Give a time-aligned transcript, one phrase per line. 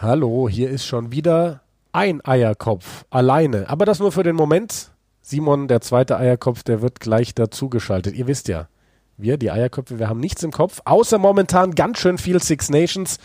[0.00, 3.68] Hallo, hier ist schon wieder ein Eierkopf alleine.
[3.68, 4.92] Aber das nur für den Moment.
[5.22, 8.14] Simon, der zweite Eierkopf, der wird gleich dazugeschaltet.
[8.14, 8.68] Ihr wisst ja,
[9.16, 13.18] wir, die Eierköpfe, wir haben nichts im Kopf, außer momentan ganz schön viel Six Nations.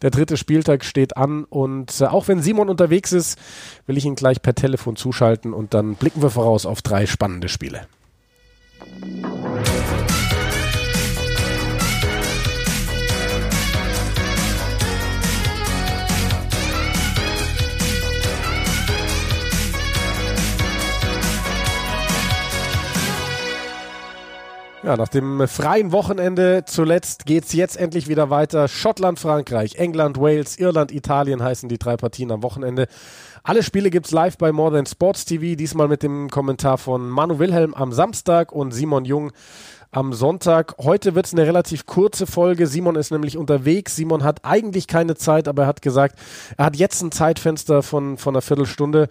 [0.00, 3.36] Der dritte Spieltag steht an und äh, auch wenn Simon unterwegs ist,
[3.86, 7.48] will ich ihn gleich per Telefon zuschalten und dann blicken wir voraus auf drei spannende
[7.48, 7.88] Spiele.
[24.84, 28.66] Ja, nach dem freien Wochenende zuletzt geht's jetzt endlich wieder weiter.
[28.66, 32.88] Schottland, Frankreich, England, Wales, Irland, Italien heißen die drei Partien am Wochenende.
[33.44, 37.38] Alle Spiele gibt's live bei More Than Sports TV, diesmal mit dem Kommentar von Manu
[37.38, 39.30] Wilhelm am Samstag und Simon Jung
[39.92, 40.74] am Sonntag.
[40.78, 42.66] Heute wird es eine relativ kurze Folge.
[42.66, 43.94] Simon ist nämlich unterwegs.
[43.94, 46.18] Simon hat eigentlich keine Zeit, aber er hat gesagt,
[46.56, 49.08] er hat jetzt ein Zeitfenster von, von einer Viertelstunde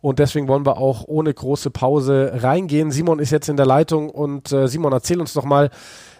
[0.00, 2.90] und deswegen wollen wir auch ohne große Pause reingehen.
[2.90, 5.68] Simon ist jetzt in der Leitung und äh, Simon, erzähl uns doch mal,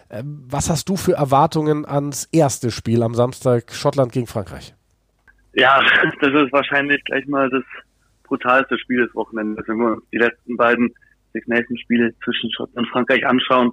[0.09, 4.75] äh, was hast du für Erwartungen ans erste Spiel am Samstag Schottland gegen Frankreich?
[5.53, 5.81] Ja,
[6.21, 7.63] das ist wahrscheinlich gleich mal das
[8.23, 9.67] brutalste Spiel des Wochenendes.
[9.67, 10.93] Wenn wir die letzten beiden
[11.33, 13.71] Six Nations Spiele zwischen Schottland und Frankreich anschauen,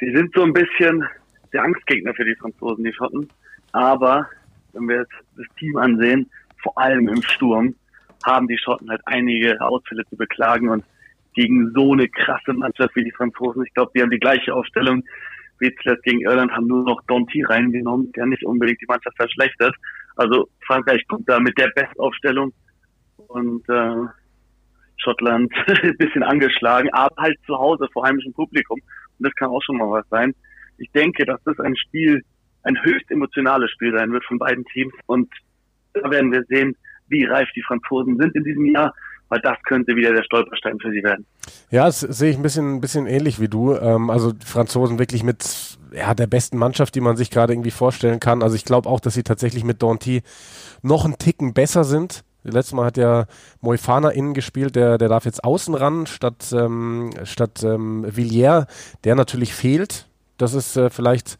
[0.00, 1.04] die sind so ein bisschen
[1.52, 3.28] der Angstgegner für die Franzosen, die Schotten.
[3.72, 4.28] Aber
[4.72, 6.30] wenn wir jetzt das Team ansehen,
[6.62, 7.74] vor allem im Sturm,
[8.24, 10.84] haben die Schotten halt einige Ausfälle zu beklagen und
[11.34, 15.02] gegen so eine krasse Mannschaft wie die Franzosen, ich glaube, die haben die gleiche Aufstellung
[15.58, 19.74] wie zuletzt gegen Irland, haben nur noch Donty reingenommen, der nicht unbedingt die Mannschaft verschlechtert.
[20.16, 22.52] Also Frankreich kommt da mit der Bestaufstellung
[23.28, 24.06] und äh,
[25.00, 28.78] Schottland ein bisschen angeschlagen, aber halt zu Hause vor heimischem Publikum.
[29.18, 30.34] Und das kann auch schon mal was sein.
[30.78, 32.22] Ich denke, dass das ein Spiel,
[32.62, 34.92] ein höchst emotionales Spiel sein wird von beiden Teams.
[35.06, 35.30] Und
[35.92, 36.76] da werden wir sehen,
[37.08, 38.94] wie reif die Franzosen sind in diesem Jahr,
[39.28, 41.26] weil das könnte wieder der Stolperstein für sie werden.
[41.70, 43.74] Ja, das sehe ich ein bisschen, ein bisschen ähnlich wie du.
[43.74, 47.70] Ähm, also die Franzosen wirklich mit ja, der besten Mannschaft, die man sich gerade irgendwie
[47.70, 48.42] vorstellen kann.
[48.42, 50.22] Also ich glaube auch, dass sie tatsächlich mit Danty
[50.82, 52.24] noch einen Ticken besser sind.
[52.42, 53.26] Letztes Mal hat ja
[53.60, 58.66] Moifana innen gespielt, der, der darf jetzt außen ran, statt, ähm, statt ähm, Villiers,
[59.04, 60.06] der natürlich fehlt.
[60.38, 61.36] Das ist äh, vielleicht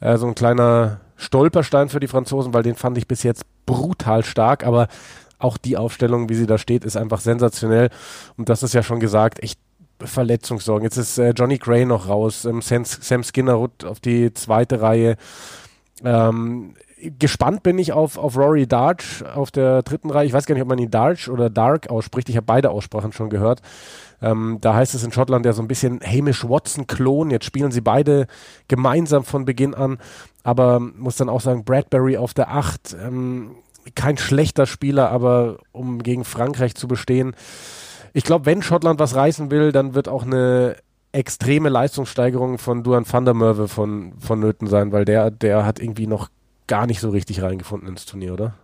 [0.00, 4.24] äh, so ein kleiner Stolperstein für die Franzosen, weil den fand ich bis jetzt brutal
[4.24, 4.88] stark, aber
[5.38, 7.90] auch die Aufstellung, wie sie da steht, ist einfach sensationell.
[8.36, 9.58] Und das ist ja schon gesagt, echt
[9.98, 10.84] Verletzungssorgen.
[10.84, 15.16] Jetzt ist äh, Johnny Gray noch raus, ähm, Sam, Sam Skinner auf die zweite Reihe.
[16.04, 16.74] Ähm,
[17.18, 20.26] gespannt bin ich auf, auf Rory Darch auf der dritten Reihe.
[20.26, 22.28] Ich weiß gar nicht, ob man ihn Darch oder Dark ausspricht.
[22.28, 23.62] Ich habe beide Aussprachen schon gehört.
[24.22, 27.30] Ähm, da heißt es in Schottland ja so ein bisschen Hamish Watson-Klon.
[27.30, 28.26] Jetzt spielen sie beide
[28.68, 29.98] gemeinsam von Beginn an.
[30.42, 32.96] Aber muss dann auch sagen, Bradbury auf der Acht.
[33.02, 33.56] Ähm,
[33.94, 37.34] kein schlechter Spieler, aber um gegen Frankreich zu bestehen.
[38.12, 40.76] Ich glaube, wenn Schottland was reißen will, dann wird auch eine
[41.12, 46.06] extreme Leistungssteigerung von Duan van der Merwe von, vonnöten sein, weil der, der hat irgendwie
[46.06, 46.28] noch
[46.70, 48.54] gar nicht so richtig reingefunden ins Turnier, oder?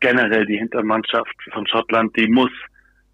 [0.00, 2.50] Generell die Hintermannschaft von Schottland, die muss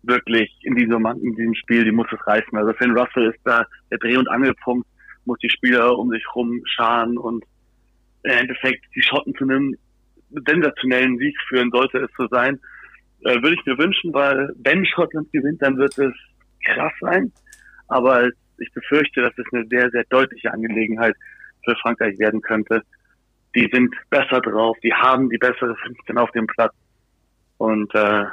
[0.02, 2.56] wirklich in diesem, in diesem Spiel, die muss es reißen.
[2.56, 4.88] Also Finn Russell ist da der Dreh- und Angelpunkt,
[5.26, 7.44] muss die Spieler um sich rum scharen und
[8.22, 9.76] im Endeffekt die Schotten zu einem
[10.46, 12.58] sensationellen Sieg führen, sollte es so sein.
[13.24, 16.14] Äh, würde ich mir wünschen, weil wenn Schottland gewinnt, dann wird es
[16.64, 17.30] krass sein.
[17.88, 21.16] Aber ich befürchte, dass es eine sehr, sehr deutliche Angelegenheit
[21.64, 22.82] für Frankreich werden könnte
[23.54, 26.72] die sind besser drauf, die haben die bessere 15 auf dem Platz.
[27.58, 28.24] Und äh,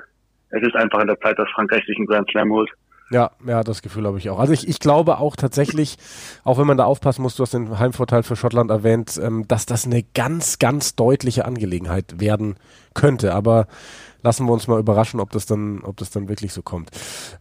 [0.50, 2.70] es ist einfach in der Zeit, dass Frankreich sich einen Grand Slam holt.
[3.10, 4.40] Ja, ja, das Gefühl habe ich auch.
[4.40, 5.98] Also ich, ich glaube auch tatsächlich,
[6.44, 9.66] auch wenn man da aufpassen muss, du hast den Heimvorteil für Schottland erwähnt, ähm, dass
[9.66, 12.56] das eine ganz, ganz deutliche Angelegenheit werden
[12.94, 13.34] könnte.
[13.34, 13.68] Aber
[14.24, 16.90] lassen wir uns mal überraschen, ob das dann, ob das dann wirklich so kommt.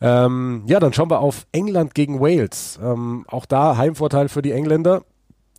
[0.00, 2.78] Ähm, ja, dann schauen wir auf England gegen Wales.
[2.80, 5.02] Ähm, auch da Heimvorteil für die Engländer.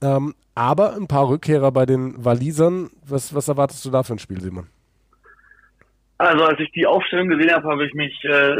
[0.01, 2.89] Ähm, aber ein paar Rückkehrer bei den Walisern.
[3.05, 4.67] Was, was erwartest du da für ein Spiel, Simon?
[6.17, 8.57] Also als ich die Aufstellung gesehen habe, habe ich mich äh,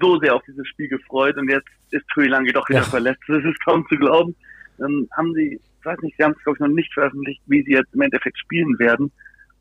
[0.00, 2.84] so sehr auf dieses Spiel gefreut und jetzt ist Tui Lange doch wieder ja.
[2.84, 3.22] verletzt.
[3.28, 4.34] Das ist kaum zu glauben.
[4.78, 7.62] Dann haben sie, ich weiß nicht, sie haben es glaube ich noch nicht veröffentlicht, wie
[7.62, 9.12] sie jetzt im Endeffekt spielen werden,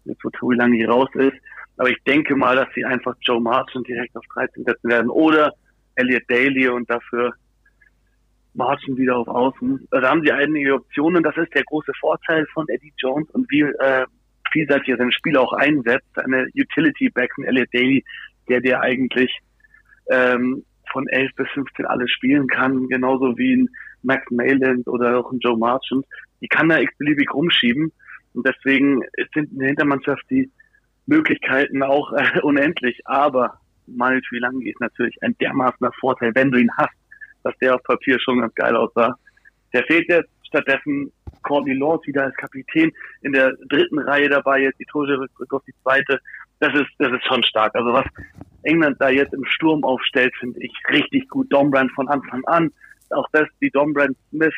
[0.06, 1.36] jetzt wo Tui Lange hier raus ist.
[1.78, 5.54] Aber ich denke mal, dass sie einfach Joe Martin direkt auf 13 setzen werden oder
[5.96, 7.34] Elliot Daly und dafür
[8.54, 9.88] Marchen wieder auf Außen.
[9.92, 11.24] Da haben sie einige Optionen.
[11.24, 14.06] Das ist der große Vorteil von Eddie Jones und wie äh,
[14.52, 16.08] vielseitig er sein Spiel auch einsetzt.
[16.16, 18.04] Eine Utility Back von Elliot Daly,
[18.48, 19.32] der dir eigentlich
[20.10, 23.70] ähm, von 11 bis 15 alles spielen kann, genauso wie ein
[24.04, 26.06] Max Mayland oder auch ein Joe Marchant.
[26.42, 27.92] Die kann er x-beliebig rumschieben.
[28.34, 29.02] Und deswegen
[29.34, 30.52] sind eine Hintermannschaft, die
[31.06, 36.72] Möglichkeiten auch äh, unendlich, aber Manu Tuilangi ist natürlich ein dermaßener Vorteil, wenn du ihn
[36.78, 36.96] hast,
[37.44, 39.16] dass der auf Papier schon ganz geil aussah.
[39.74, 41.12] Der fehlt jetzt, stattdessen
[41.44, 42.92] Courtney Lawrence wieder als Kapitän
[43.22, 46.20] in der dritten Reihe dabei, jetzt die Toge rückt auf die zweite.
[46.60, 47.76] Das ist, das ist schon stark.
[47.76, 48.06] Also was
[48.64, 51.52] England da jetzt im Sturm aufstellt, finde ich richtig gut.
[51.52, 52.72] Dombrand von Anfang an.
[53.10, 54.54] Auch das, die Dombrand Smith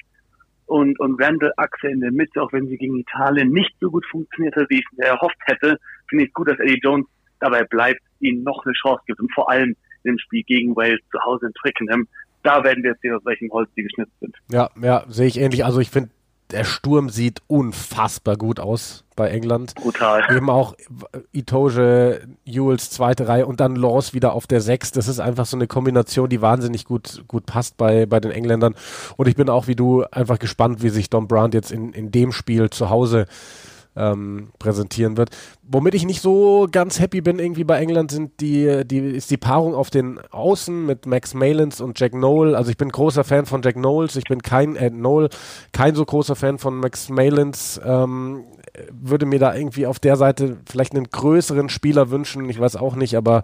[0.67, 4.05] und, und Randall Achse in der Mitte, auch wenn sie gegen Italien nicht so gut
[4.05, 5.77] funktionierte, wie ich es erhofft hätte,
[6.09, 7.07] finde ich gut, dass Eddie Jones
[7.39, 11.19] dabei bleibt, ihnen noch eine Chance gibt und vor allem im Spiel gegen Wales zu
[11.23, 12.07] Hause in Twickenham.
[12.45, 14.36] Da werden wir jetzt sehen, aus welchem Holz die geschnitzt sind.
[14.51, 15.65] Ja, ja, sehe ich ähnlich.
[15.65, 16.12] Also ich finde,
[16.51, 19.74] der Sturm sieht unfassbar gut aus bei England.
[19.74, 20.24] Brutal.
[20.30, 20.75] Eben auch
[21.31, 24.92] Itoge, Jules zweite Reihe und dann Laws wieder auf der Sechs.
[24.92, 28.75] Das ist einfach so eine Kombination, die wahnsinnig gut, gut passt bei, bei den Engländern.
[29.18, 32.12] Und ich bin auch wie du einfach gespannt, wie sich Don Brandt jetzt in, in
[32.12, 33.25] dem Spiel zu Hause
[33.95, 35.30] ähm, präsentieren wird.
[35.63, 39.38] Womit ich nicht so ganz happy bin irgendwie bei England sind die, die ist die
[39.38, 42.56] Paarung auf den Außen mit Max Malins und Jack Noel.
[42.56, 45.30] Also ich bin großer Fan von Jack Knowles, ich bin kein äh, Noel,
[45.71, 47.80] kein so großer Fan von Max Malins.
[47.83, 48.44] Ähm,
[48.92, 52.50] würde mir da irgendwie auf der Seite vielleicht einen größeren Spieler wünschen.
[52.50, 53.44] Ich weiß auch nicht, aber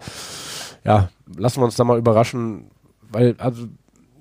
[0.83, 2.71] ja, lassen wir uns da mal überraschen,
[3.11, 3.67] weil also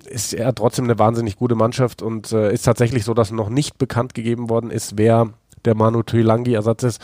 [0.05, 3.77] ist er trotzdem eine wahnsinnig gute Mannschaft und äh, ist tatsächlich so, dass noch nicht
[3.77, 5.33] bekannt gegeben worden ist, wer
[5.65, 7.01] der Manu Tuilangi-Ersatz ist.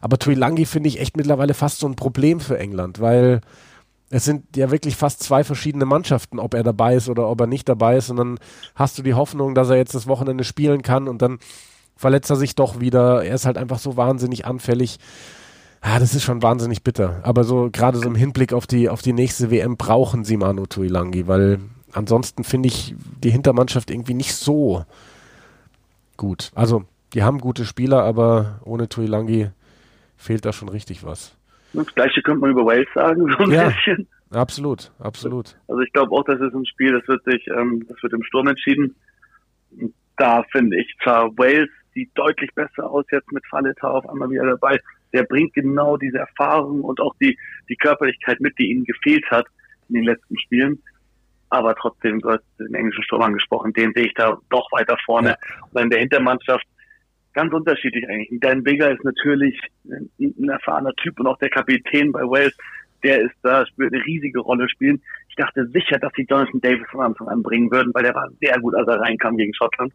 [0.00, 3.40] Aber Tuilangi finde ich echt mittlerweile fast so ein Problem für England, weil
[4.10, 7.46] es sind ja wirklich fast zwei verschiedene Mannschaften, ob er dabei ist oder ob er
[7.46, 8.10] nicht dabei ist.
[8.10, 8.38] Und dann
[8.74, 11.38] hast du die Hoffnung, dass er jetzt das Wochenende spielen kann und dann
[11.96, 13.24] verletzt er sich doch wieder.
[13.24, 14.98] Er ist halt einfach so wahnsinnig anfällig.
[15.82, 17.20] Ja, das ist schon wahnsinnig bitter.
[17.22, 20.66] Aber so gerade so im Hinblick auf die, auf die nächste WM brauchen sie Manu
[20.66, 21.60] Tuilangi, weil
[21.92, 24.84] ansonsten finde ich die Hintermannschaft irgendwie nicht so
[26.18, 26.50] gut.
[26.54, 29.50] Also die haben gute Spieler, aber ohne Tuilangi
[30.16, 31.36] fehlt da schon richtig was.
[31.72, 34.06] Das gleiche könnte man über Wales sagen, so ein ja, bisschen.
[34.30, 35.56] Absolut, absolut.
[35.68, 38.22] Also ich glaube auch, das ist ein Spiel, das wird sich, ähm, das wird im
[38.22, 38.94] Sturm entschieden.
[40.16, 44.46] Da finde ich zwar Wales sieht deutlich besser aus jetzt mit Falleta auf einmal wieder
[44.46, 44.78] dabei.
[45.12, 47.38] Der bringt genau diese Erfahrung und auch die,
[47.68, 49.46] die Körperlichkeit mit, die ihnen gefehlt hat
[49.88, 50.82] in den letzten Spielen.
[51.50, 55.30] Aber trotzdem, du hast den englischen Sturm angesprochen, den sehe ich da doch weiter vorne.
[55.30, 55.36] Ja.
[55.70, 56.64] Und in der Hintermannschaft
[57.32, 58.40] ganz unterschiedlich eigentlich.
[58.40, 62.56] Dan Bigger ist natürlich ein, ein, erfahrener Typ und auch der Kapitän bei Wales,
[63.02, 65.02] der ist da, spielt eine riesige Rolle spielen.
[65.28, 68.28] Ich dachte sicher, dass sie Jonathan Davis von Anfang an bringen würden, weil der war
[68.40, 69.92] sehr gut, als er reinkam gegen Schottland.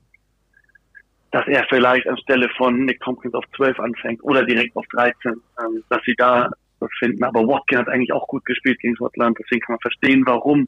[1.31, 5.83] Dass er vielleicht anstelle von Nick Tompkins auf 12 anfängt oder direkt auf 13, ähm,
[5.89, 6.49] dass sie da
[6.79, 7.23] was finden.
[7.23, 10.67] Aber Watkin hat eigentlich auch gut gespielt gegen Schottland, deswegen kann man verstehen, warum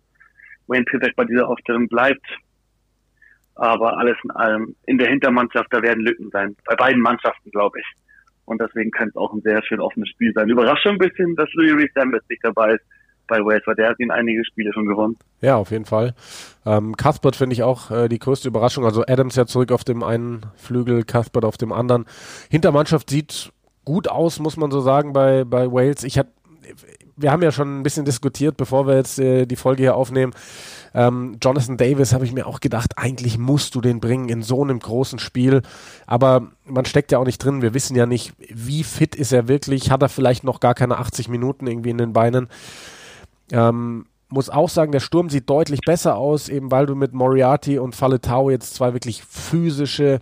[0.68, 2.25] Wayne Pivek bei dieser Aufstellung bleibt.
[3.60, 6.56] Aber alles in allem, in der Hintermannschaft, da werden Lücken sein.
[6.66, 7.86] Bei beiden Mannschaften, glaube ich.
[8.46, 10.50] Und deswegen kann es auch ein sehr schön offenes Spiel sein.
[10.50, 12.84] Überrascht schon ein bisschen, dass Louis Reese Sambers nicht dabei ist
[13.28, 15.18] bei Wales, weil der hat ihn einige Spiele schon gewonnen.
[15.42, 16.16] Ja, auf jeden Fall.
[16.66, 18.86] Ähm, Cuthbert finde ich auch äh, die größte Überraschung.
[18.86, 22.06] Also Adams ja zurück auf dem einen Flügel, Cuthbert auf dem anderen.
[22.50, 23.52] Hintermannschaft sieht
[23.86, 26.04] gut aus, muss man so sagen, bei, bei Wales.
[26.04, 26.32] Ich hatte
[27.19, 30.33] wir haben ja schon ein bisschen diskutiert, bevor wir jetzt äh, die Folge hier aufnehmen.
[30.94, 34.63] Ähm, Jonathan Davis habe ich mir auch gedacht, eigentlich musst du den bringen in so
[34.63, 35.62] einem großen Spiel.
[36.07, 37.62] Aber man steckt ja auch nicht drin.
[37.62, 39.92] Wir wissen ja nicht, wie fit ist er wirklich.
[39.92, 42.47] Hat er vielleicht noch gar keine 80 Minuten irgendwie in den Beinen?
[43.52, 47.80] Ähm, muss auch sagen, der Sturm sieht deutlich besser aus, eben weil du mit Moriarty
[47.80, 50.19] und Faletau jetzt zwei wirklich physische,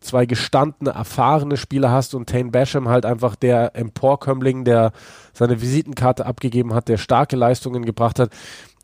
[0.00, 4.92] zwei gestandene, erfahrene Spieler hast und Tane Basham halt einfach der Emporkömmling, der
[5.32, 8.30] seine Visitenkarte abgegeben hat, der starke Leistungen gebracht hat.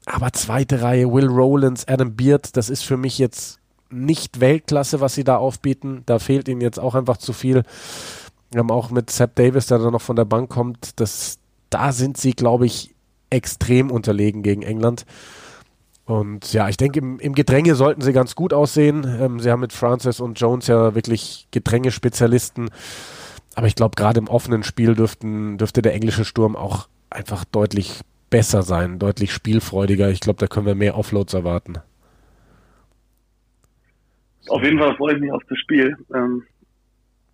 [0.04, 3.58] Aber zweite Reihe, Will Rowlands, Adam Beard, das ist für mich jetzt
[3.90, 6.02] nicht Weltklasse, was sie da aufbieten.
[6.06, 7.62] Da fehlt ihnen jetzt auch einfach zu viel.
[8.50, 11.38] Wir haben auch mit Seb Davis, der da noch von der Bank kommt, das,
[11.70, 12.94] da sind sie, glaube ich,
[13.30, 15.04] extrem unterlegen gegen England.
[16.06, 19.04] Und ja, ich denke, im, im Gedränge sollten sie ganz gut aussehen.
[19.20, 22.70] Ähm, sie haben mit Francis und Jones ja wirklich Gedrängespezialisten.
[23.56, 28.00] Aber ich glaube, gerade im offenen Spiel dürften, dürfte der englische Sturm auch einfach deutlich
[28.30, 30.10] besser sein, deutlich spielfreudiger.
[30.10, 31.78] Ich glaube, da können wir mehr Offloads erwarten.
[34.48, 35.96] Auf jeden Fall freue ich mich auf das Spiel.
[36.14, 36.44] Ähm,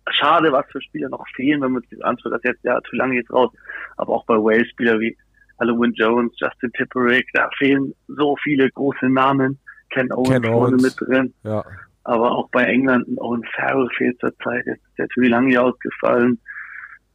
[0.09, 3.15] schade, was für Spieler noch fehlen, wenn man sich anschaut, dass jetzt, ja, zu lange
[3.15, 3.51] jetzt raus.
[3.97, 5.15] Aber auch bei Wales Spieler wie
[5.63, 9.57] Halloween Jones, Justin Tipperick, da fehlen so viele große Namen.
[9.89, 10.83] Ken Owens, Ken Owens.
[10.83, 11.33] mit drin.
[11.43, 11.63] Ja.
[12.03, 14.65] Aber auch bei England und Owen Farrell fehlt zur Zeit.
[14.65, 16.39] Jetzt ist der Tuilangi ausgefallen.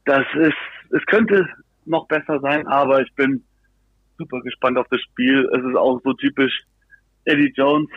[0.06, 0.56] Das ist,
[0.90, 1.46] es könnte
[1.84, 3.44] noch besser sein, aber ich bin
[4.16, 5.48] super gespannt auf das Spiel.
[5.52, 6.62] Es ist auch so typisch
[7.24, 7.90] Eddie Jones.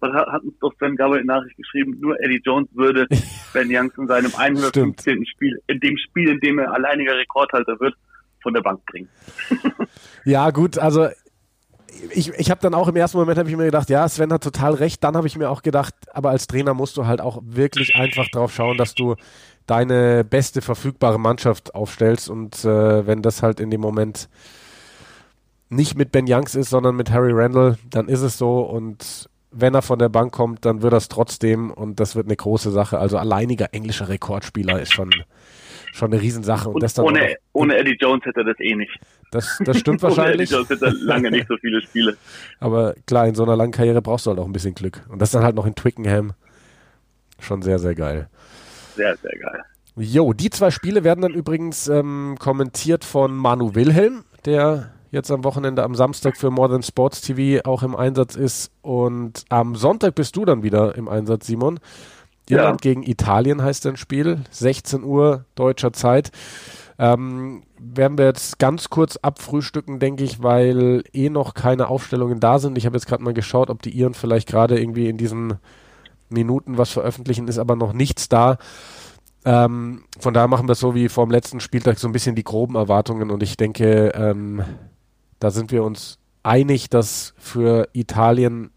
[0.00, 3.06] was hat, hat uns doch Sven Gabriel in Nachricht geschrieben, nur Eddie Jones würde
[3.52, 5.26] Ben Youngs in seinem 115.
[5.26, 7.94] Spiel, in dem Spiel, in dem er alleiniger Rekordhalter wird,
[8.42, 9.08] von der Bank bringen.
[10.24, 11.08] ja, gut, also
[12.12, 14.42] ich, ich habe dann auch im ersten Moment habe ich mir gedacht, ja, Sven hat
[14.42, 15.02] total recht.
[15.04, 18.28] Dann habe ich mir auch gedacht, aber als Trainer musst du halt auch wirklich einfach
[18.28, 19.16] drauf schauen, dass du
[19.66, 24.28] deine beste verfügbare Mannschaft aufstellst und äh, wenn das halt in dem Moment
[25.68, 29.74] nicht mit Ben Youngs ist, sondern mit Harry Randall, dann ist es so und wenn
[29.74, 32.98] er von der Bank kommt, dann wird es trotzdem und das wird eine große Sache.
[32.98, 35.10] Also alleiniger englischer Rekordspieler ist schon
[35.92, 36.68] schon eine Riesensache.
[36.68, 38.98] Und, und das dann ohne, auch, ohne Eddie Jones hätte er das eh nicht.
[39.30, 40.50] Das, das stimmt wahrscheinlich.
[40.54, 42.16] ohne Eddie Jones hätte er lange nicht so viele Spiele.
[42.58, 45.02] Aber klar, in so einer langen Karriere brauchst du halt auch ein bisschen Glück.
[45.08, 46.32] Und das dann halt noch in Twickenham.
[47.38, 48.28] Schon sehr, sehr geil.
[48.96, 49.62] Sehr, sehr geil.
[49.96, 55.44] Jo, die zwei Spiele werden dann übrigens ähm, kommentiert von Manu Wilhelm, der jetzt am
[55.44, 58.70] Wochenende am Samstag für More Than Sports TV auch im Einsatz ist.
[58.82, 61.80] Und am Sonntag bist du dann wieder im Einsatz, Simon.
[62.50, 62.90] Irland ja.
[62.90, 66.30] gegen Italien heißt ein Spiel, 16 Uhr deutscher Zeit.
[66.98, 72.58] Ähm, werden wir jetzt ganz kurz abfrühstücken, denke ich, weil eh noch keine Aufstellungen da
[72.58, 72.76] sind.
[72.76, 75.54] Ich habe jetzt gerade mal geschaut, ob die Iren vielleicht gerade irgendwie in diesen
[76.28, 78.58] Minuten was veröffentlichen, ist aber noch nichts da.
[79.44, 82.36] Ähm, von daher machen wir es so wie vor dem letzten Spieltag so ein bisschen
[82.36, 84.62] die groben Erwartungen und ich denke, ähm,
[85.38, 88.70] da sind wir uns einig, dass für Italien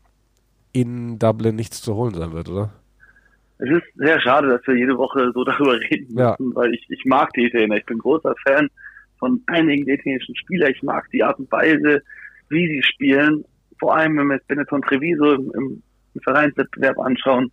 [0.71, 2.69] in Dublin nichts zu holen sein wird, oder?
[3.59, 6.35] Es ist sehr schade, dass wir jede Woche so darüber reden müssen, ja.
[6.37, 7.77] weil ich, ich mag die Italiener.
[7.77, 8.69] Ich bin großer Fan
[9.19, 10.71] von einigen italienischen Spielern.
[10.71, 12.01] Ich mag die Art und Weise,
[12.49, 13.45] wie sie spielen.
[13.79, 15.83] Vor allem, wenn wir jetzt Benetton Treviso im, im,
[16.13, 17.51] im Vereinswettbewerb anschauen.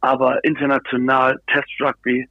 [0.00, 2.28] Aber international, Test Rugby,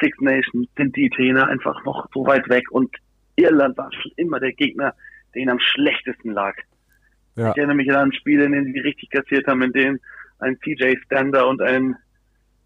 [0.00, 2.64] Six Nations, sind die Italiener einfach noch so weit weg.
[2.70, 2.94] Und
[3.36, 4.94] Irland war schon immer der Gegner,
[5.34, 6.54] der ihnen am schlechtesten lag.
[7.36, 7.50] Ja.
[7.50, 10.00] Ich erinnere mich an Spiele, in denen sie richtig kassiert haben, in denen
[10.40, 11.96] ein CJ Stander und ein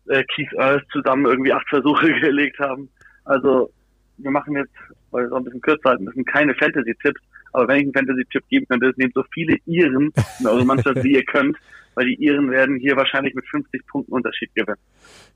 [0.08, 2.88] äh, Keith Earls zusammen irgendwie acht Versuche gelegt haben.
[3.24, 3.70] Also
[4.18, 4.72] wir machen jetzt,
[5.10, 7.20] weil wir es auch ein bisschen kürzer halten müssen, keine Fantasy-Tipps.
[7.52, 10.96] Aber wenn ich einen Fantasy-Tipp geben könnte, ist nehmt so viele Iren in eure Mannschaft,
[11.04, 11.56] wie ihr könnt,
[11.94, 14.78] weil die Iren werden hier wahrscheinlich mit 50 Punkten Unterschied gewinnen.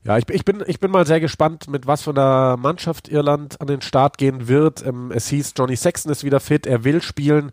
[0.03, 3.61] Ja, ich, ich, bin, ich bin mal sehr gespannt, mit was für einer Mannschaft Irland
[3.61, 4.85] an den Start gehen wird.
[4.85, 7.51] Ähm, es hieß, Johnny Sexton ist wieder fit, er will spielen.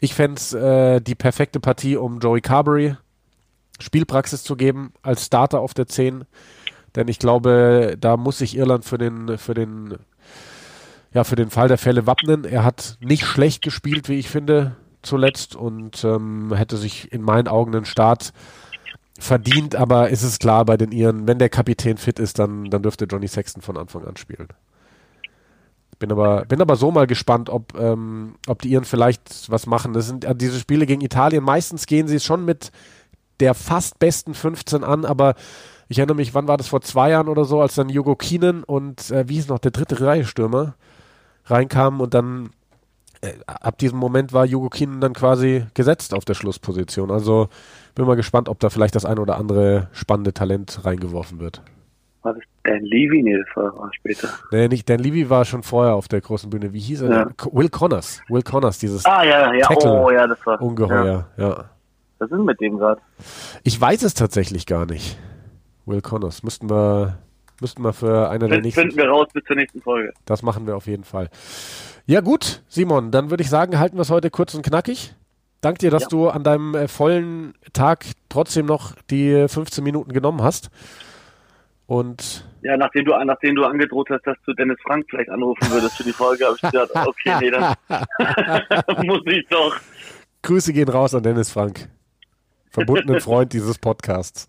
[0.00, 2.96] Ich fände es äh, die perfekte Partie, um Joey Carberry
[3.78, 6.24] Spielpraxis zu geben als Starter auf der 10.
[6.94, 9.96] Denn ich glaube, da muss sich Irland für den, für den,
[11.12, 12.44] ja, für den Fall der Fälle wappnen.
[12.44, 17.48] Er hat nicht schlecht gespielt, wie ich finde, zuletzt und ähm, hätte sich in meinen
[17.48, 18.32] Augen einen Start
[19.18, 22.82] verdient, aber ist es klar bei den Iren, wenn der Kapitän fit ist, dann, dann
[22.82, 24.48] dürfte Johnny Sexton von Anfang an spielen.
[25.98, 29.94] Bin aber, bin aber so mal gespannt, ob, ähm, ob die Iren vielleicht was machen.
[29.94, 31.42] Das sind diese Spiele gegen Italien.
[31.42, 32.70] Meistens gehen sie schon mit
[33.40, 35.34] der fast besten 15 an, aber
[35.88, 38.64] ich erinnere mich, wann war das vor zwei Jahren oder so, als dann Jogo Keenan
[38.64, 40.74] und äh, wie hieß noch der dritte Reihe-Stürmer
[41.44, 42.50] reinkamen und dann
[43.20, 47.10] äh, ab diesem Moment war Jogo Keenan dann quasi gesetzt auf der Schlussposition.
[47.10, 47.48] Also
[47.94, 51.62] bin mal gespannt, ob da vielleicht das ein oder andere spannende Talent reingeworfen wird.
[52.22, 53.22] War das Dan Levy?
[53.22, 54.28] Nee, das war, später.
[54.50, 56.72] Nee, nicht Dan Levy war schon vorher auf der großen Bühne.
[56.72, 57.10] Wie hieß er?
[57.10, 57.26] Ja.
[57.52, 58.20] Will Connors.
[58.28, 59.68] Will Connors, dieses ah, ja, ja.
[59.68, 61.48] Tackle oh, ja, das war, Ungeheuer, ja.
[61.48, 61.64] ja.
[62.18, 63.00] Was ist mit dem gerade?
[63.62, 65.18] Ich weiß es tatsächlich gar nicht.
[65.84, 66.42] Will Connors.
[66.42, 67.18] Müssten wir,
[67.60, 68.80] müssten wir für eine der nächsten.
[68.80, 70.12] Finden wir raus bis zur nächsten Folge.
[70.24, 71.28] Das machen wir auf jeden Fall.
[72.06, 75.14] Ja, gut, Simon, dann würde ich sagen, halten wir es heute kurz und knackig.
[75.60, 76.08] Dank dir, dass ja.
[76.08, 80.70] du an deinem äh, vollen Tag trotzdem noch die 15 Minuten genommen hast.
[81.86, 85.96] Und ja, nachdem du, nachdem du angedroht hast, dass du Dennis Frank vielleicht anrufen würdest
[85.96, 87.74] für die Folge, habe ich gedacht, okay, nee, dann
[89.06, 89.76] muss ich doch.
[90.42, 91.88] Grüße gehen raus an Dennis Frank
[92.76, 94.46] verbundenen Freund dieses Podcasts.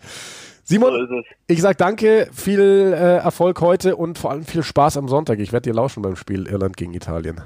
[0.64, 2.60] Simon, so ich sag danke, viel
[2.94, 5.40] äh, Erfolg heute und vor allem viel Spaß am Sonntag.
[5.40, 7.40] Ich werde dir lauschen beim Spiel Irland gegen Italien.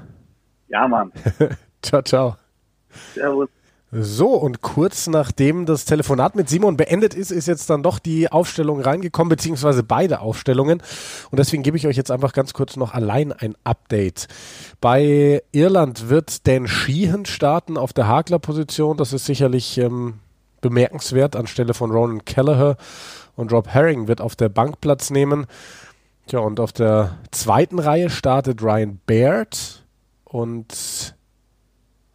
[0.66, 1.12] Ja, Mann.
[1.82, 2.36] ciao, ciao.
[3.14, 3.48] Servus.
[3.94, 8.32] So, und kurz nachdem das Telefonat mit Simon beendet ist, ist jetzt dann doch die
[8.32, 10.82] Aufstellung reingekommen, beziehungsweise beide Aufstellungen.
[11.30, 14.28] Und deswegen gebe ich euch jetzt einfach ganz kurz noch allein ein Update.
[14.80, 18.96] Bei Irland wird Dan Sheehan starten auf der Hakler-Position.
[18.96, 20.14] Das ist sicherlich ähm,
[20.62, 22.78] bemerkenswert anstelle von Ronan Kelleher.
[23.36, 25.46] Und Rob Herring wird auf der Bank Platz nehmen.
[26.26, 29.84] Tja, und auf der zweiten Reihe startet Ryan Baird.
[30.24, 31.14] Und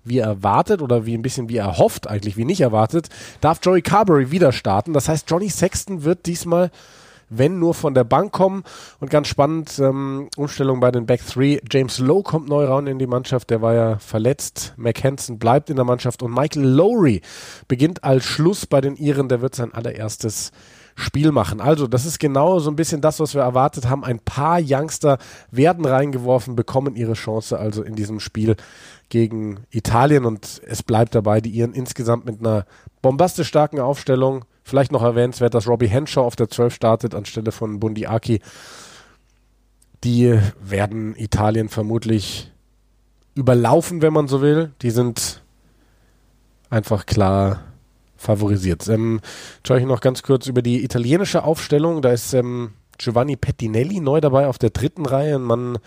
[0.03, 3.09] wie erwartet oder wie ein bisschen wie er hofft eigentlich, wie nicht erwartet,
[3.41, 4.93] darf Joey Carberry wieder starten.
[4.93, 6.71] Das heißt, Johnny Sexton wird diesmal
[7.29, 8.63] wenn nur von der Bank kommen.
[8.99, 11.59] Und ganz spannend, ähm, Umstellung bei den Back Three.
[11.69, 14.73] James Lowe kommt neu rein in die Mannschaft, der war ja verletzt.
[14.77, 17.21] Mac Hansen bleibt in der Mannschaft und Michael Lowry
[17.67, 19.29] beginnt als Schluss bei den Iren.
[19.29, 20.51] Der wird sein allererstes
[20.99, 21.61] Spiel machen.
[21.61, 24.03] Also, das ist genau so ein bisschen das, was wir erwartet haben.
[24.03, 25.19] Ein paar Youngster
[25.51, 28.55] werden reingeworfen, bekommen ihre Chance also in diesem Spiel
[29.09, 32.65] gegen Italien und es bleibt dabei, die Iren insgesamt mit einer
[33.03, 34.45] bombastisch starken Aufstellung.
[34.67, 38.41] Vielleicht noch erwähnenswert, dass Robbie Henshaw auf der 12 startet anstelle von Bundi Aki.
[40.03, 42.51] Die werden Italien vermutlich
[43.33, 44.73] überlaufen, wenn man so will.
[44.81, 45.41] Die sind
[46.69, 47.63] einfach klar
[48.17, 48.89] favorisiert.
[48.89, 49.21] Ähm,
[49.65, 52.01] schaue ich noch ganz kurz über die italienische Aufstellung.
[52.01, 55.35] Da ist ähm, Giovanni Pettinelli neu dabei auf der dritten Reihe.
[55.35, 55.77] Ein Mann,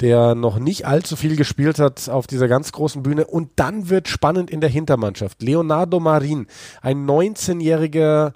[0.00, 3.26] der noch nicht allzu viel gespielt hat auf dieser ganz großen Bühne.
[3.26, 5.42] Und dann wird spannend in der Hintermannschaft.
[5.42, 6.46] Leonardo Marin,
[6.82, 8.32] ein 19-jähriger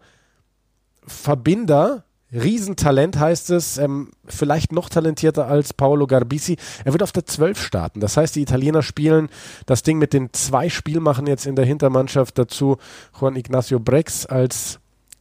[1.07, 6.57] Verbinder, Riesentalent heißt es, ähm, vielleicht noch talentierter als Paolo Garbisi.
[6.85, 8.01] Er wird auf der 12 starten.
[8.01, 9.29] Das heißt, die Italiener spielen
[9.67, 12.77] das Ding mit den zwei Spielmachen jetzt in der Hintermannschaft dazu.
[13.19, 14.79] Juan Ignacio Brex als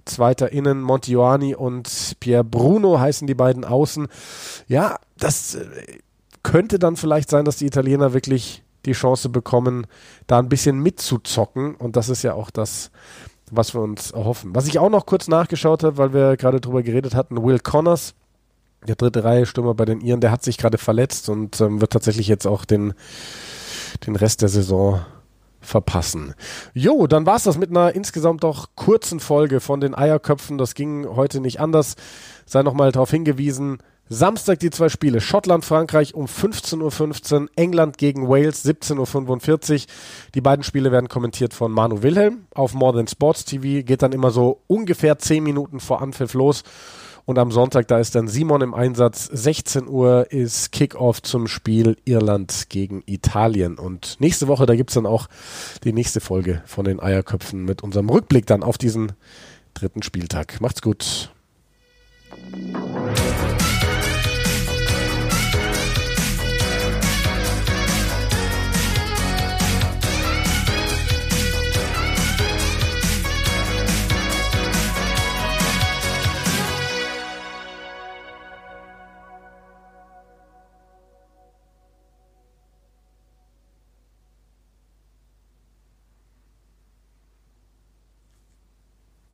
[0.09, 4.07] zweiter Innen, Montijoani und Pier Bruno heißen die beiden Außen.
[4.67, 5.65] Ja, das äh,
[6.43, 9.87] könnte dann vielleicht sein, dass die Italiener wirklich die Chance bekommen,
[10.27, 11.75] da ein bisschen mitzuzocken.
[11.75, 12.91] Und das ist ja auch das,
[13.51, 14.55] was wir uns erhoffen.
[14.55, 18.13] Was ich auch noch kurz nachgeschaut habe, weil wir gerade drüber geredet hatten, Will Connors,
[18.87, 21.91] der dritte Reihe Stürmer bei den Iren, der hat sich gerade verletzt und ähm, wird
[21.91, 22.93] tatsächlich jetzt auch den,
[24.05, 25.01] den Rest der Saison
[25.61, 26.33] verpassen.
[26.73, 30.57] Jo, dann war es das mit einer insgesamt doch kurzen Folge von den Eierköpfen.
[30.57, 31.95] Das ging heute nicht anders.
[32.45, 33.79] Sei nochmal darauf hingewiesen,
[34.11, 35.21] Samstag die zwei Spiele.
[35.21, 39.85] Schottland, Frankreich um 15.15 Uhr, England gegen Wales 17.45 Uhr.
[40.33, 43.85] Die beiden Spiele werden kommentiert von Manu Wilhelm auf More Than Sports TV.
[43.85, 46.63] Geht dann immer so ungefähr 10 Minuten vor Anpfiff los.
[47.29, 49.29] Und am Sonntag, da ist dann Simon im Einsatz.
[49.31, 53.77] 16 Uhr ist Kickoff zum Spiel Irland gegen Italien.
[53.77, 55.27] Und nächste Woche, da gibt es dann auch
[55.83, 59.11] die nächste Folge von den Eierköpfen mit unserem Rückblick dann auf diesen
[59.75, 60.59] dritten Spieltag.
[60.59, 61.31] Macht's gut.